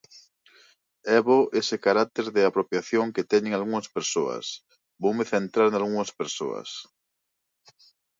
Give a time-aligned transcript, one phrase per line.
[1.15, 4.45] É bo este carácter de apropiación que teñen algunhas persoas;
[5.03, 6.69] voume centrar nalgunhas persoas.